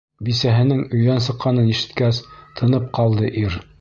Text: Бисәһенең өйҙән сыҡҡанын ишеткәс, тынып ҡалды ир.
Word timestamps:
Бисәһенең 0.27 0.79
өйҙән 0.99 1.21
сыҡҡанын 1.27 1.69
ишеткәс, 1.75 2.23
тынып 2.61 2.89
ҡалды 3.01 3.31
ир. 3.45 3.59